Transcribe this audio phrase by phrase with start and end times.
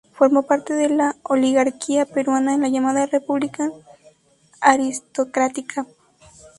[0.13, 3.69] Formó parte de la oligarquía peruana en la llamada República
[4.59, 5.85] Aristocrática.